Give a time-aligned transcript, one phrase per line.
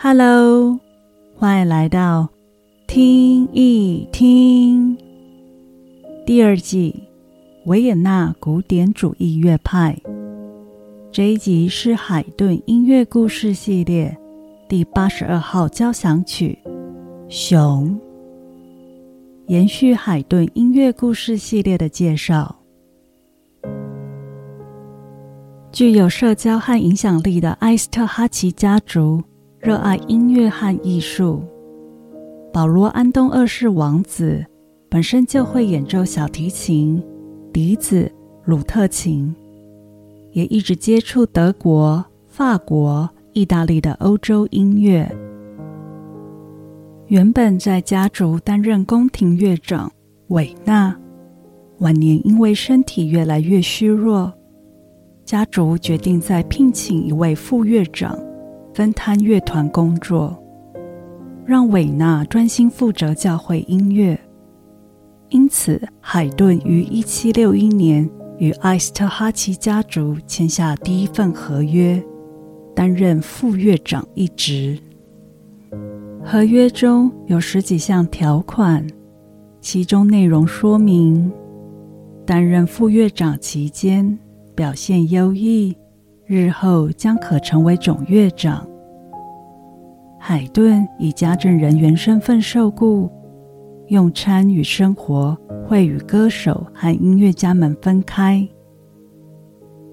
[0.00, 0.78] Hello，
[1.34, 2.28] 欢迎来到
[2.86, 4.96] 听一听
[6.24, 7.02] 第二季
[7.66, 9.98] 维也纳古典主义乐派。
[11.10, 14.16] 这一集是海顿音乐故事系列
[14.68, 16.56] 第八十二号交响曲
[17.28, 17.90] 《熊》，
[19.48, 22.54] 延续海顿音乐故事系列的介绍。
[25.72, 29.24] 具有社交和影响力的埃斯特哈奇家族。
[29.60, 31.42] 热爱音乐和艺术，
[32.52, 34.44] 保罗·安东二世王子
[34.88, 37.02] 本身就会演奏小提琴、
[37.52, 38.10] 笛子、
[38.44, 39.34] 鲁特琴，
[40.30, 45.10] 也一直接触德国、法国、意大利的欧洲音乐。
[47.08, 49.90] 原本在家族担任宫廷乐长，
[50.28, 50.96] 韦纳
[51.78, 54.32] 晚年因为身体越来越虚弱，
[55.24, 58.16] 家族决定再聘请一位副乐长。
[58.78, 60.40] 分摊乐团工作，
[61.44, 64.16] 让韦纳专心负责教会音乐。
[65.30, 72.00] 因此，海顿于一七六一年与艾斯特哈奇家族签下第一份合约，
[72.72, 74.78] 担任副乐长一职。
[76.24, 78.86] 合约中有十几项条款，
[79.60, 81.32] 其中内容说明，
[82.24, 84.16] 担任副乐长期间
[84.54, 85.76] 表现优异。
[86.30, 88.68] 日后将可成为总乐长。
[90.20, 93.10] 海顿以家政人员身份受雇，
[93.86, 95.34] 用餐与生活
[95.66, 98.46] 会与歌手和音乐家们分开。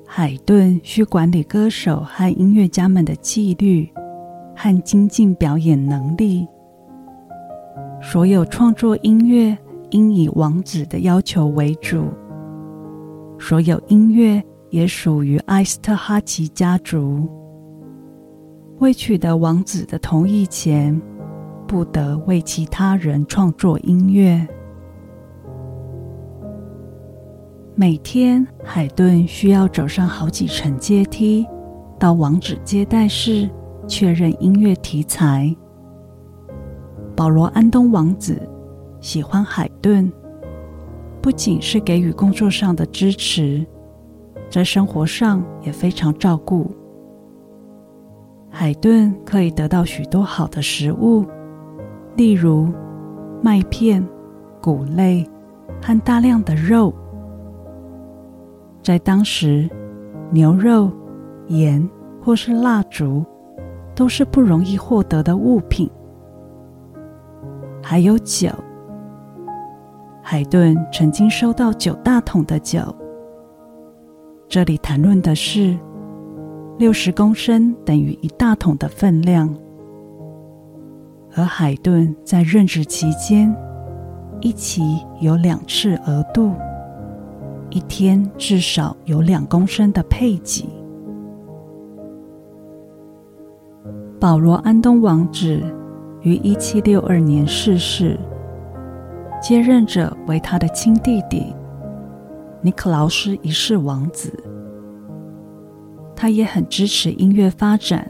[0.06, 3.90] 海顿需管理歌手和音乐家们的纪律
[4.54, 6.46] 和精进表演能力。
[8.02, 9.58] 所有创作音乐
[9.92, 12.04] 应以王子的要求为主。
[13.40, 14.44] 所有音乐。
[14.76, 17.30] 也属于埃斯特哈奇家族。
[18.80, 21.02] 未取得王子的同意前，
[21.66, 24.46] 不得为其他人创作音乐。
[27.74, 31.48] 每天，海顿需要走上好几层阶梯，
[31.98, 33.50] 到王子接待室
[33.88, 35.56] 确认音乐题材。
[37.16, 38.38] 保罗·安东王子
[39.00, 40.12] 喜欢海顿，
[41.22, 43.66] 不仅是给予工作上的支持。
[44.56, 46.72] 在生活上也非常照顾。
[48.50, 51.26] 海顿可以得到许多好的食物，
[52.16, 52.72] 例如
[53.42, 54.02] 麦片、
[54.62, 55.30] 谷类
[55.82, 56.94] 和大量的肉。
[58.82, 59.70] 在当时，
[60.32, 60.90] 牛肉、
[61.48, 61.86] 盐
[62.24, 63.26] 或是蜡烛
[63.94, 65.92] 都是不容易获得的物品。
[67.84, 68.48] 还有酒，
[70.22, 72.82] 海顿曾经收到九大桶的酒。
[74.48, 75.78] 这里谈论的是
[76.78, 79.54] 六十公升等于一大桶的分量，
[81.36, 83.54] 而海顿在任职期间，
[84.42, 86.54] 一期有两次额度，
[87.70, 90.70] 一天至少有两公升的配给。
[94.20, 95.62] 保罗·安东王子
[96.22, 98.18] 于一七六二年逝世，
[99.42, 101.54] 接任者为他的亲弟弟。
[102.66, 104.34] 尼克劳斯一世王子，
[106.16, 108.10] 他也很支持音乐发展，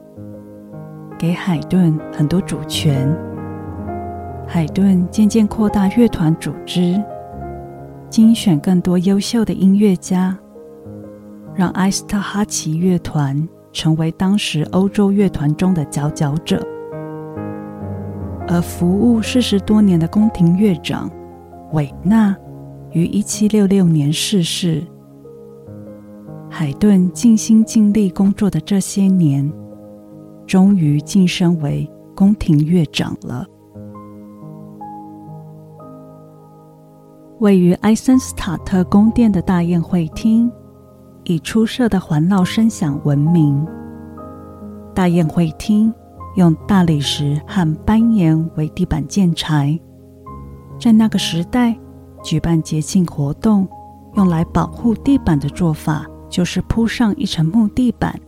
[1.19, 3.13] 给海顿很多主权。
[4.47, 7.03] 海顿渐渐扩大乐团组织，
[8.09, 10.33] 精选更多优秀的音乐家，
[11.53, 16.65] 让埃斯特哈奇乐团成为当时欧洲乐团中的佼佼者。
[18.47, 21.11] 而服务四十多年的宫廷乐长
[21.73, 22.33] 韦纳。
[22.95, 24.81] 于一七六六年逝世。
[26.49, 29.51] 海顿尽心尽力工作的这些年，
[30.47, 33.45] 终于晋升为宫廷乐长了。
[37.39, 40.49] 位于埃森斯塔特宫殿的大宴会厅，
[41.25, 43.67] 以出色的环绕声响闻名。
[44.93, 45.93] 大宴会厅
[46.37, 49.77] 用大理石和斑岩为地板建材，
[50.79, 51.77] 在那个时代。
[52.25, 53.67] 举办节庆活动，
[54.15, 58.19] 用来保护地板的做法就是铺上一层木地板。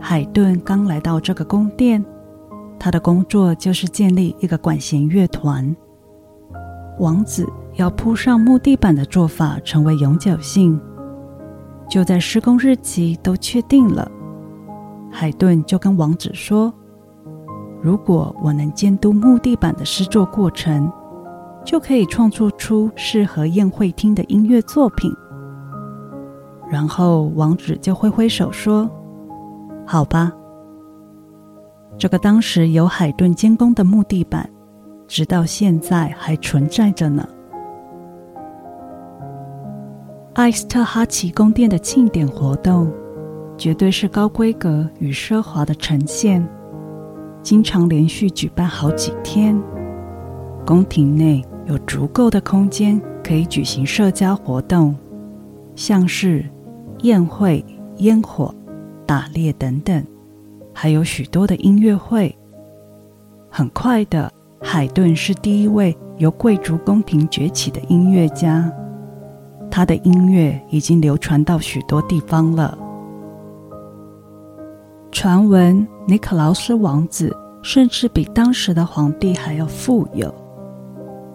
[0.00, 2.04] 海顿刚来到这个宫殿，
[2.76, 5.74] 他的工作就是建立一个管弦乐团。
[6.98, 10.80] 王子要铺上木地板的做法成为永久性，
[11.88, 14.10] 就在施工日期都确定了，
[15.08, 16.74] 海顿就跟王子说
[17.80, 20.90] ：“如果我能监督木地板的施作过程。”
[21.66, 25.12] 就可以创作出适合宴会厅的音乐作品。
[26.70, 28.88] 然后王子就挥挥手说
[29.84, 30.32] ：“好吧。”
[31.98, 34.48] 这个当时由海顿监工的木地板，
[35.08, 37.28] 直到现在还存在着呢。
[40.34, 42.92] 艾斯特哈奇宫殿的庆典活动，
[43.56, 46.46] 绝对是高规格与奢华的呈现，
[47.42, 49.60] 经常连续举办好几天。
[50.66, 54.94] 宫廷内有足够的空间可以举行社交活动，
[55.74, 56.44] 像是
[57.00, 57.64] 宴会、
[57.96, 58.54] 烟火、
[59.04, 60.04] 打猎等等。
[60.72, 62.36] 还有许多的音乐会。
[63.50, 68.70] 很快的，海顿是第一位由贵族宫廷崛起的音乐家，
[69.70, 72.78] 他的音乐已经流传到许多地方了。
[75.10, 80.32] 传闻尼克劳斯王子甚至比当时的皇帝还要富有，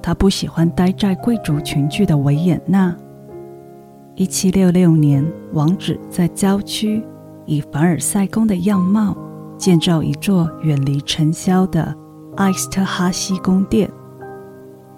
[0.02, 2.96] 他不喜欢待在贵族群聚的维也纳。
[4.16, 7.04] 一七六六年，王子在郊区
[7.46, 9.16] 以凡尔赛宫的样貌。
[9.58, 11.96] 建造一座远离尘嚣的
[12.38, 13.88] 埃斯特哈西宫殿，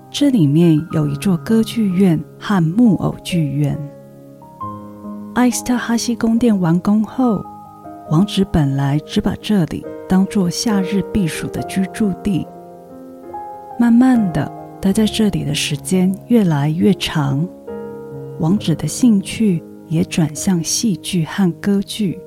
[0.10, 3.78] 这里面有一座歌剧院和木偶剧院。
[5.36, 7.44] 埃斯特哈西宫殿完工后，
[8.10, 12.48] 王子本来只把这里当做夏日避暑的居住地，
[13.78, 14.50] 慢慢的
[14.84, 17.48] 待在这里的时间越来越长，
[18.42, 22.20] 王子的兴趣也转向戏剧和歌剧。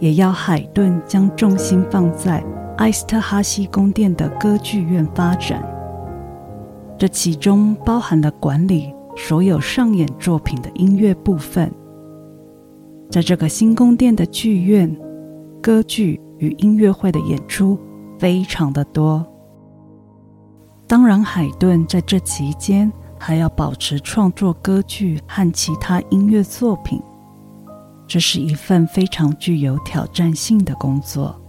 [0.00, 2.42] 也要海顿将重心放在
[2.78, 5.64] 埃斯特哈西宫殿的歌剧院发展，
[6.98, 11.72] 这其中包含了管理所有上演作品的音乐部分。
[13.08, 14.92] 在这个新宫殿的剧院，
[15.62, 17.78] 歌剧与音乐会的演出
[18.18, 19.24] 非常的多。
[20.92, 27.00] 当然，海顿在这期间还要保持创作歌剧和其他音乐作品。
[28.06, 31.41] 这是一份非常具有挑战性的工作。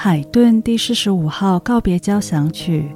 [0.00, 2.88] 海顿第四十五号告别交响曲。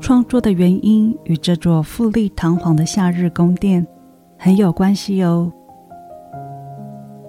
[0.00, 3.84] 创作的原因与这座富丽堂皇的夏日宫殿
[4.38, 5.52] 很有关系哦。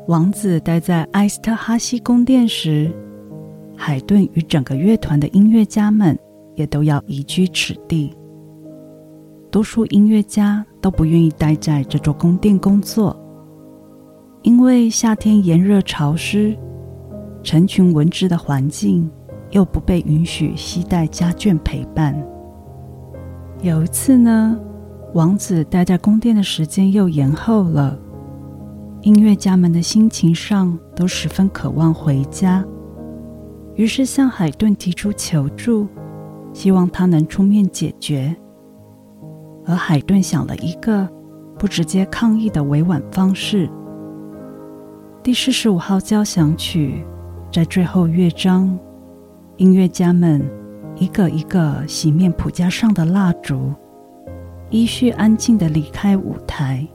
[0.07, 2.94] 王子待在埃斯特哈西宫殿时，
[3.75, 6.15] 海顿与整个乐团的音乐家们
[6.53, 8.15] 也都要移居此地。
[9.50, 13.19] 多数音乐家都不愿意待在这座宫殿工作，
[14.44, 16.56] 因为夏天炎热潮湿，
[17.44, 19.10] 成群蚊子的环境
[19.50, 22.16] 又不被允许携带家眷陪伴。
[23.62, 24.60] 有一次呢，
[25.14, 27.98] 王子待在宫殿的时间又延后了，
[29.02, 32.66] 音乐家们的心情上都十分渴望回家，
[33.76, 35.88] 于是向海顿提出求助，
[36.54, 38.36] 希望他能出面解决。
[39.66, 41.08] 而海顿想了一个
[41.60, 43.70] 不直接抗议的委婉方式。
[45.22, 47.06] 第四十五号交响曲
[47.51, 48.80] 在最后乐章，
[49.57, 50.42] 音乐家们。
[50.98, 53.74] 一个一个熄灭谱架上的蜡烛，
[54.69, 56.86] 依序安静的离开舞台。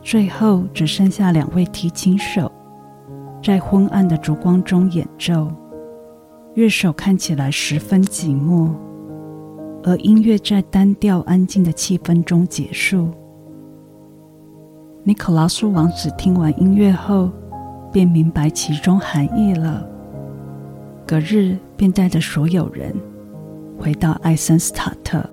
[0.00, 2.50] 最后只剩下两位提琴手
[3.42, 5.48] 在昏暗的烛光中演奏。
[6.54, 8.70] 乐手看起来十分寂寞，
[9.82, 13.08] 而音乐在单调安静的气氛中结束。
[15.02, 17.30] 尼可拉斯王子听完音乐后，
[17.94, 19.86] 便明白其中含义了。
[21.06, 22.92] 隔日，便带着所有人
[23.78, 25.24] 回到艾森斯塔特。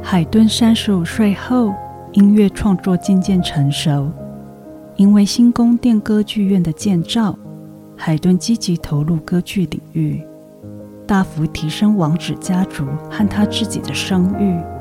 [0.00, 1.74] 海顿三十五岁后，
[2.12, 4.08] 音乐创作渐渐成熟。
[4.94, 7.36] 因为新宫殿歌剧院的建造，
[7.96, 10.22] 海顿积极投入歌剧领域，
[11.08, 14.77] 大幅提升王子家族和他自己的声誉。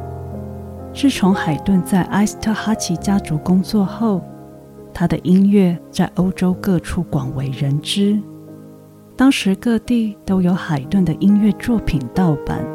[0.97, 4.19] 自从海顿在埃斯特哈奇家族工作后，
[4.91, 8.19] 他的音乐在欧洲各处广为人知，
[9.15, 12.65] 当时各地都有海顿的音乐作品盗版，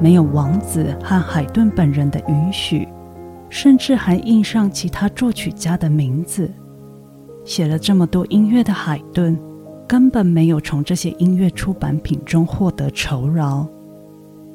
[0.00, 2.88] 没有王子和海顿本人的允许，
[3.50, 6.50] 甚至还印上其他作曲家的名字。
[7.44, 9.38] 写了这么多音乐的海顿，
[9.86, 13.66] 根本没有从这些音乐出版品中获得酬劳。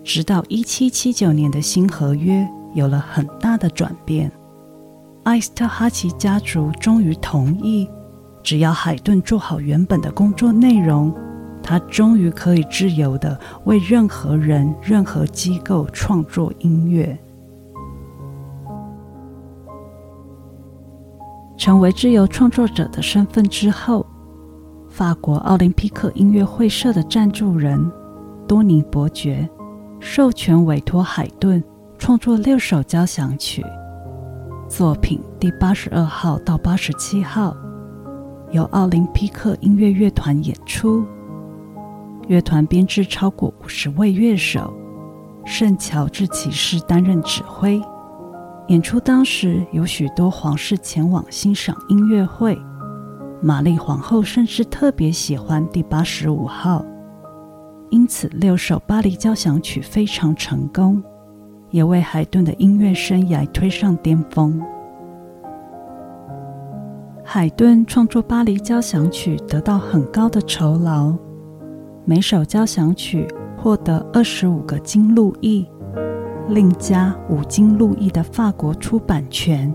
[0.03, 4.31] 直到一七七九年的新合约有了很大的转变。
[5.25, 7.89] 埃斯特哈奇家族终于同意，
[8.41, 11.13] 只要海顿做好原本的工作内容，
[11.61, 17.17] 他终于可以自由的为任何人、任何机构创作音乐。
[21.55, 24.03] 成为自由创作者的身份之后，
[24.89, 27.91] 法国奥林匹克音乐会社的赞助人
[28.47, 29.47] 多尼伯爵
[29.99, 31.63] 授权委托海顿
[32.01, 33.63] 创作六首交响曲，
[34.67, 37.55] 作品第八十二号到八十七号
[38.49, 41.05] 由奥林匹克音乐乐团演出，
[42.27, 44.73] 乐团编制超过五十位乐手，
[45.45, 47.79] 圣乔治骑士担任指挥。
[48.69, 52.59] 演出当时有许多皇室前往欣赏音乐会，
[53.43, 56.83] 玛丽皇后甚至特别喜欢第八十五号，
[57.91, 61.01] 因此六首巴黎交响曲非常成功，
[61.71, 64.61] 也为海顿的音乐生涯推上巅峰。
[67.23, 71.13] 海顿创作巴黎交响曲得到很高的酬劳，
[72.05, 75.65] 每首交响曲获得二十五个金路易。
[76.49, 79.73] 另加五金路易的法国出版权，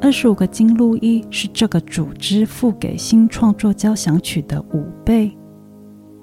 [0.00, 5.30] 二十五个金路易是这个组织付给新创作交响曲的五倍，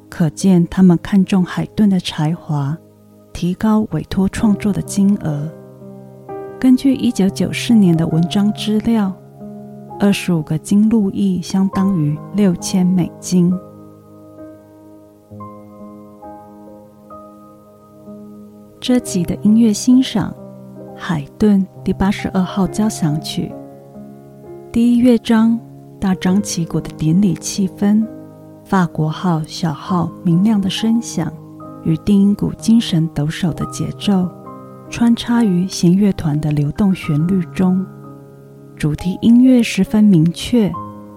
[0.09, 2.77] 可见他们看重海顿的才华，
[3.33, 5.51] 提高委托创作的金额。
[6.59, 9.13] 根据一九九四年的文章资料，
[9.99, 13.53] 二十五个金路易相当于六千美金。
[18.79, 20.33] 这集的音乐欣赏，
[20.95, 23.51] 海顿第八十二号交响曲
[24.71, 25.59] 第一乐章，
[25.99, 28.05] 大张旗鼓的典礼气氛，
[28.63, 31.31] 法国号、小号明亮的声响
[31.83, 34.29] 与定音鼓精神抖擞的节奏，
[34.89, 37.85] 穿插于弦乐团的流动旋律中，
[38.75, 40.71] 主题音乐十分明确，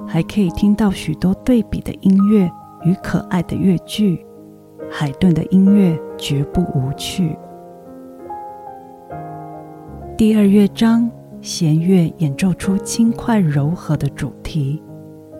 [0.06, 2.50] 还可以听到许多对比的音乐
[2.84, 4.24] 与可爱的乐句。
[4.90, 7.36] 海顿的音乐绝不无趣。
[10.16, 14.82] 第二乐章，弦乐演奏出轻快柔和的主题。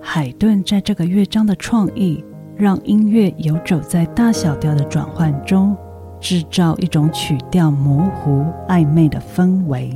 [0.03, 2.25] 海顿在这个乐章的创意，
[2.59, 5.77] 让音乐游走在大小调的转换中，
[6.19, 9.91] 制造一种曲调模糊暧昧的氛围。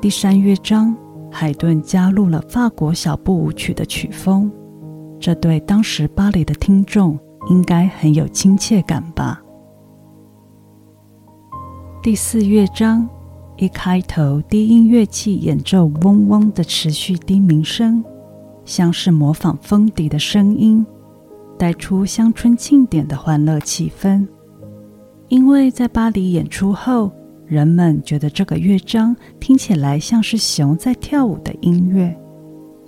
[0.00, 0.96] 第三乐章，
[1.28, 4.48] 海顿加入了法国小步舞曲的曲风，
[5.18, 9.42] 这对当时巴黎的听众应该很有亲切感吧。
[12.00, 13.08] 第四乐章
[13.56, 18.04] 一开头，低音乐器演奏嗡嗡的持续低鸣声，
[18.66, 20.84] 像是模仿风笛的声音，
[21.56, 24.26] 带出乡村庆典的欢乐气氛。
[25.28, 27.10] 因为在巴黎演出后，
[27.46, 32.14] 人们觉得这个乐章听起来像是熊在跳舞的音乐，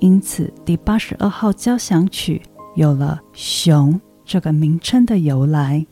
[0.01, 2.43] 因此第八十二号交响曲
[2.75, 5.87] 有了“熊”这个名称的由来。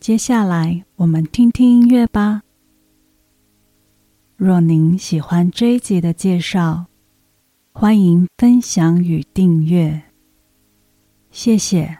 [0.00, 2.42] 接下来，我们听听音乐吧。
[4.38, 6.86] 若您喜欢这一集的介绍，
[7.72, 10.04] 欢迎分享与订阅，
[11.32, 11.98] 谢谢。